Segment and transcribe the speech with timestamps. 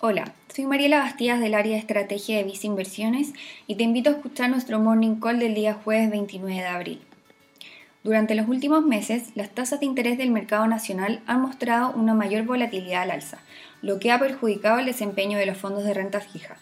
[0.00, 3.32] Hola, soy Mariela Bastías del área de estrategia de Visa Inversiones
[3.66, 7.00] y te invito a escuchar nuestro morning call del día jueves 29 de abril.
[8.04, 12.44] Durante los últimos meses, las tasas de interés del mercado nacional han mostrado una mayor
[12.44, 13.38] volatilidad al alza,
[13.82, 16.58] lo que ha perjudicado el desempeño de los fondos de renta fija.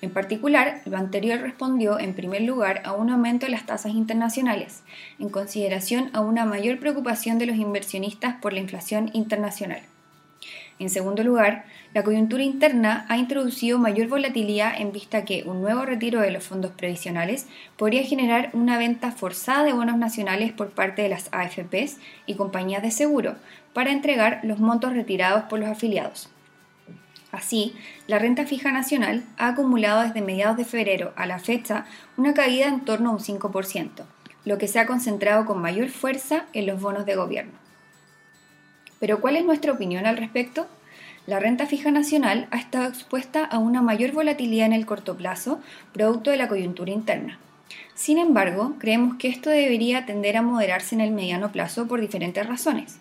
[0.00, 4.84] En particular, lo anterior respondió en primer lugar a un aumento de las tasas internacionales,
[5.18, 9.82] en consideración a una mayor preocupación de los inversionistas por la inflación internacional.
[10.78, 15.84] En segundo lugar, la coyuntura interna ha introducido mayor volatilidad en vista que un nuevo
[15.84, 21.02] retiro de los fondos previsionales podría generar una venta forzada de bonos nacionales por parte
[21.02, 23.34] de las AFPs y compañías de seguro
[23.72, 26.30] para entregar los montos retirados por los afiliados.
[27.32, 27.74] Así,
[28.06, 32.68] la renta fija nacional ha acumulado desde mediados de febrero a la fecha una caída
[32.68, 34.04] en torno a un 5%,
[34.44, 37.67] lo que se ha concentrado con mayor fuerza en los bonos de gobierno.
[39.00, 40.66] Pero ¿cuál es nuestra opinión al respecto?
[41.26, 45.60] La renta fija nacional ha estado expuesta a una mayor volatilidad en el corto plazo,
[45.92, 47.38] producto de la coyuntura interna.
[47.94, 52.46] Sin embargo, creemos que esto debería tender a moderarse en el mediano plazo por diferentes
[52.46, 52.98] razones.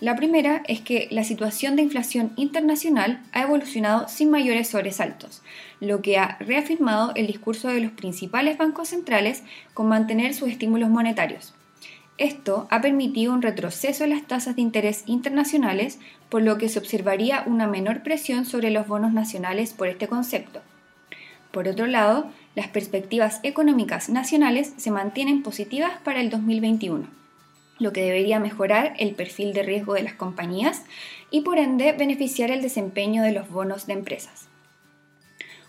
[0.00, 5.42] La primera es que la situación de inflación internacional ha evolucionado sin mayores sobresaltos,
[5.78, 9.42] lo que ha reafirmado el discurso de los principales bancos centrales
[9.74, 11.54] con mantener sus estímulos monetarios.
[12.18, 16.78] Esto ha permitido un retroceso en las tasas de interés internacionales, por lo que se
[16.78, 20.60] observaría una menor presión sobre los bonos nacionales por este concepto.
[21.50, 27.08] Por otro lado, las perspectivas económicas nacionales se mantienen positivas para el 2021,
[27.78, 30.84] lo que debería mejorar el perfil de riesgo de las compañías
[31.30, 34.48] y por ende beneficiar el desempeño de los bonos de empresas.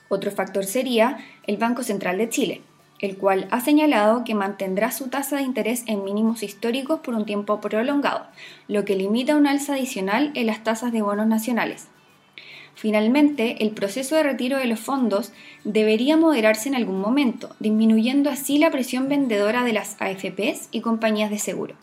[0.10, 2.62] Otro factor sería el Banco Central de Chile,
[3.02, 7.26] el cual ha señalado que mantendrá su tasa de interés en mínimos históricos por un
[7.26, 8.28] tiempo prolongado,
[8.68, 11.88] lo que limita un alza adicional en las tasas de bonos nacionales.
[12.76, 18.58] Finalmente, el proceso de retiro de los fondos debería moderarse en algún momento, disminuyendo así
[18.58, 21.76] la presión vendedora de las AFPs y compañías de seguro.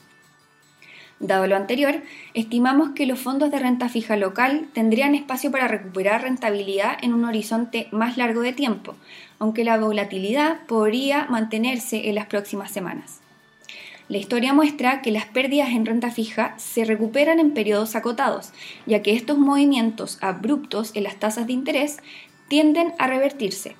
[1.20, 2.00] Dado lo anterior,
[2.34, 7.24] estimamos que los fondos de renta fija local tendrían espacio para recuperar rentabilidad en un
[7.24, 8.94] horizonte más largo de tiempo,
[9.40, 13.20] aunque la volatilidad podría mantenerse en las próximas semanas.
[14.08, 18.52] La historia muestra que las pérdidas en renta fija se recuperan en periodos acotados,
[18.86, 21.98] ya que estos movimientos abruptos en las tasas de interés
[22.46, 23.74] tienden a revertirse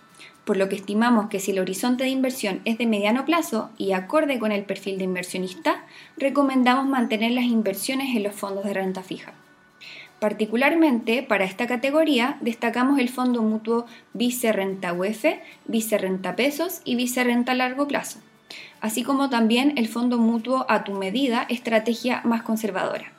[0.48, 3.92] por lo que estimamos que si el horizonte de inversión es de mediano plazo y
[3.92, 5.84] acorde con el perfil de inversionista,
[6.16, 9.34] recomendamos mantener las inversiones en los fondos de renta fija.
[10.20, 15.26] Particularmente para esta categoría destacamos el fondo mutuo Vice Renta UF,
[15.66, 18.20] Vice Renta Pesos y Vice Renta Largo Plazo,
[18.80, 23.17] así como también el fondo mutuo a tu medida, estrategia más conservadora.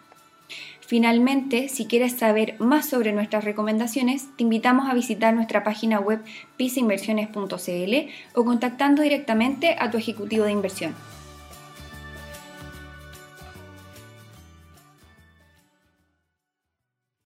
[0.90, 6.20] Finalmente, si quieres saber más sobre nuestras recomendaciones, te invitamos a visitar nuestra página web
[6.58, 7.96] pisainversiones.cl
[8.34, 10.96] o contactando directamente a tu ejecutivo de inversión.